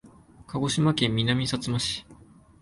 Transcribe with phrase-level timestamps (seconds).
[0.47, 2.07] 鹿児島県南さつま市